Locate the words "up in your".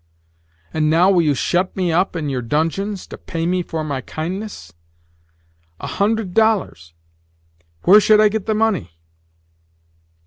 1.91-2.41